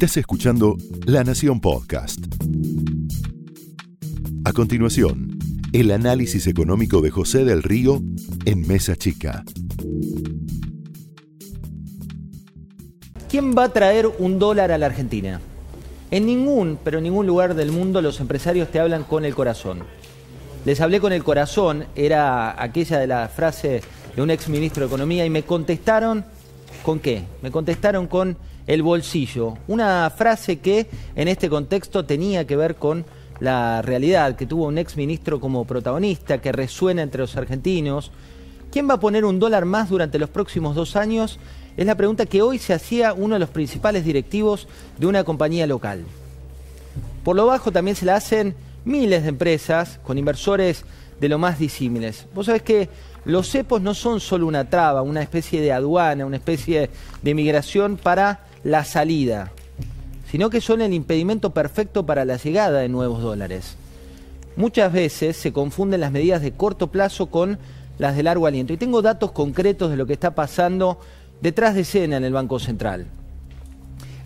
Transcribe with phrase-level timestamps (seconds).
[0.00, 0.76] Estás escuchando
[1.06, 2.20] La Nación Podcast.
[4.44, 5.36] A continuación,
[5.72, 8.00] el análisis económico de José del Río
[8.44, 9.42] en Mesa Chica.
[13.28, 15.40] ¿Quién va a traer un dólar a la Argentina?
[16.12, 19.80] En ningún, pero en ningún lugar del mundo los empresarios te hablan con el corazón.
[20.64, 23.82] Les hablé con el corazón, era aquella de la frase
[24.14, 26.24] de un ex ministro de Economía y me contestaron
[26.84, 27.24] con qué?
[27.42, 28.36] Me contestaron con
[28.68, 29.54] el bolsillo.
[29.66, 30.86] Una frase que
[31.16, 33.04] en este contexto tenía que ver con
[33.40, 38.12] la realidad, que tuvo un ex ministro como protagonista, que resuena entre los argentinos.
[38.70, 41.38] ¿Quién va a poner un dólar más durante los próximos dos años?
[41.78, 45.66] Es la pregunta que hoy se hacía uno de los principales directivos de una compañía
[45.66, 46.04] local.
[47.24, 50.84] Por lo bajo también se la hacen miles de empresas con inversores
[51.18, 52.26] de lo más disímiles.
[52.34, 52.90] Vos sabés que
[53.24, 56.90] los cepos no son solo una traba, una especie de aduana, una especie
[57.22, 59.52] de migración para la salida,
[60.30, 63.76] sino que son el impedimento perfecto para la llegada de nuevos dólares.
[64.56, 67.58] Muchas veces se confunden las medidas de corto plazo con
[67.98, 68.72] las de largo aliento.
[68.72, 70.98] Y tengo datos concretos de lo que está pasando
[71.40, 73.06] detrás de escena en el Banco Central.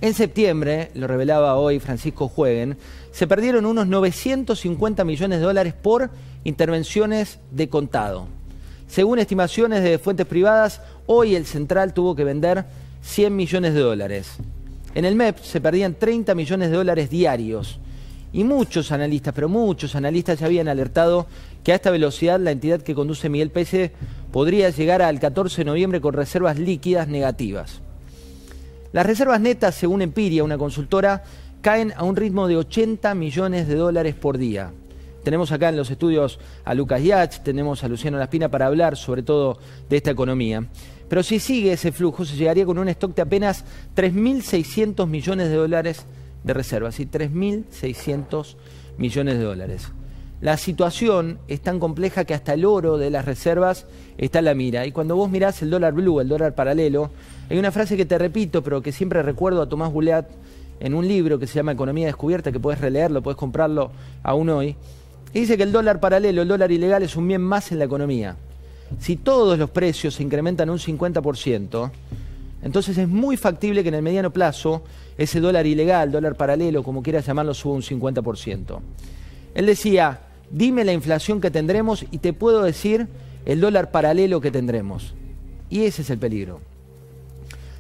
[0.01, 2.77] En septiembre, lo revelaba hoy Francisco Jueguen,
[3.13, 6.11] se perdieron unos 950 millones de dólares por
[6.45, 8.27] intervenciones de contado.
[8.89, 12.65] Según estimaciones de fuentes privadas, hoy el Central tuvo que vender
[13.03, 14.37] 100 millones de dólares.
[14.95, 17.79] En el MEP se perdían 30 millones de dólares diarios.
[18.33, 21.27] Y muchos analistas, pero muchos analistas ya habían alertado
[21.63, 23.93] que a esta velocidad la entidad que conduce Miguel Pese
[24.33, 27.81] podría llegar al 14 de noviembre con reservas líquidas negativas.
[28.93, 31.25] Las reservas netas, según Empiria, una consultora,
[31.61, 34.73] caen a un ritmo de 80 millones de dólares por día.
[35.23, 39.23] Tenemos acá en los estudios a Lucas Yach, tenemos a Luciano Laspina para hablar sobre
[39.23, 40.67] todo de esta economía.
[41.09, 43.65] Pero si sigue ese flujo, se llegaría con un stock de apenas
[43.95, 46.07] 3.600 millones de dólares
[46.43, 48.57] de reservas, y 3.600
[48.99, 49.93] millones de dólares.
[50.41, 53.87] La situación es tan compleja que hasta el oro de las reservas
[54.19, 54.85] está en la mira.
[54.87, 57.11] Y cuando vos mirás el dólar blue, el dólar paralelo,
[57.49, 60.27] hay una frase que te repito, pero que siempre recuerdo a Tomás Boulet
[60.81, 63.93] en un libro que se llama Economía Descubierta, que puedes releerlo, puedes comprarlo
[64.25, 64.77] aún hoy.
[65.35, 67.85] Y dice que el dólar paralelo, el dólar ilegal, es un bien más en la
[67.85, 68.37] economía
[69.01, 71.91] si todos los precios se incrementan un 50%,
[72.63, 74.83] entonces es muy factible que en el mediano plazo
[75.19, 78.81] ese dólar ilegal, dólar paralelo, como quieras llamarlo, suba un 50%.
[79.55, 83.09] Él decía, dime la inflación que tendremos y te puedo decir
[83.45, 85.15] el dólar paralelo que tendremos.
[85.69, 86.61] Y ese es el peligro.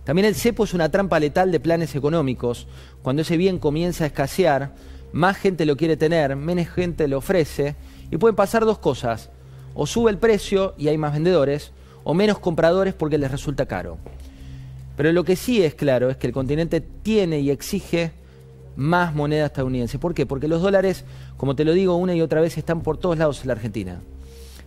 [0.04, 2.66] También el cepo es una trampa letal de planes económicos.
[3.02, 4.74] Cuando ese bien comienza a escasear,
[5.12, 7.76] más gente lo quiere tener, menos gente lo ofrece,
[8.10, 9.30] y pueden pasar dos cosas
[9.74, 11.72] o sube el precio y hay más vendedores,
[12.04, 13.98] o menos compradores porque les resulta caro.
[14.96, 18.12] Pero lo que sí es claro es que el continente tiene y exige
[18.76, 19.98] más moneda estadounidense.
[19.98, 20.26] ¿Por qué?
[20.26, 21.04] Porque los dólares,
[21.36, 24.00] como te lo digo una y otra vez, están por todos lados en la Argentina.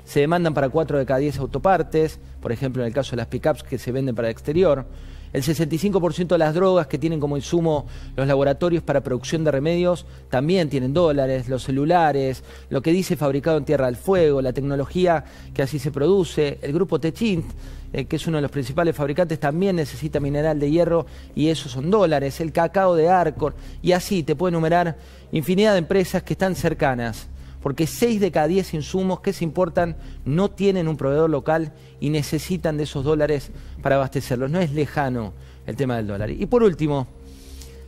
[0.06, 3.28] Se demandan para 4 de cada 10 autopartes, por ejemplo en el caso de las
[3.28, 4.86] pickups que se venden para el exterior.
[5.34, 10.06] El 65% de las drogas que tienen como insumo los laboratorios para producción de remedios
[10.30, 15.24] también tienen dólares, los celulares, lo que dice fabricado en Tierra del Fuego, la tecnología
[15.54, 16.60] que así se produce.
[16.62, 17.46] El grupo Techint,
[17.94, 21.06] eh, que es uno de los principales fabricantes, también necesita mineral de hierro
[21.36, 22.40] y esos son dólares.
[22.40, 24.98] El cacao de Arcor y así te puedo enumerar
[25.32, 27.28] infinidad de empresas que están cercanas
[27.66, 32.12] porque 6 de cada 10 insumos que se importan no tienen un proveedor local y
[32.12, 33.50] necesitan de esos dólares
[33.82, 34.52] para abastecerlos.
[34.52, 35.34] No es lejano
[35.66, 36.30] el tema del dólar.
[36.30, 37.08] Y por último,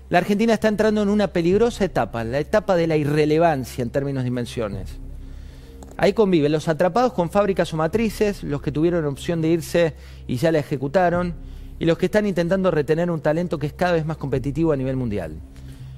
[0.10, 4.24] la Argentina está entrando en una peligrosa etapa, la etapa de la irrelevancia en términos
[4.24, 4.98] de dimensiones.
[5.96, 9.94] Ahí conviven los atrapados con fábricas o matrices, los que tuvieron opción de irse
[10.26, 11.36] y ya la ejecutaron,
[11.78, 14.76] y los que están intentando retener un talento que es cada vez más competitivo a
[14.76, 15.36] nivel mundial.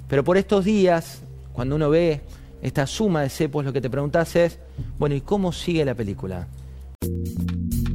[0.09, 1.21] Pero por estos días,
[1.53, 2.23] cuando uno ve
[2.61, 4.59] esta suma de cepos, lo que te preguntas es,
[4.97, 6.47] bueno, ¿y cómo sigue la película?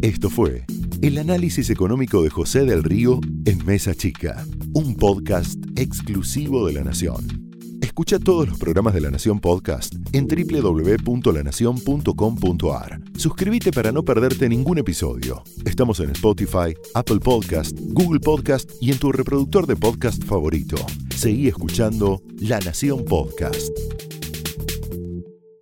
[0.03, 0.65] Esto fue
[1.03, 6.85] el análisis económico de José del Río en Mesa Chica, un podcast exclusivo de La
[6.85, 7.43] Nación.
[7.81, 13.01] Escucha todos los programas de La Nación Podcast en www.lanacion.com.ar.
[13.17, 15.45] Suscríbete para no perderte ningún episodio.
[15.65, 20.77] Estamos en Spotify, Apple Podcast, Google Podcast y en tu reproductor de podcast favorito.
[21.15, 23.71] Seguí escuchando La Nación Podcast.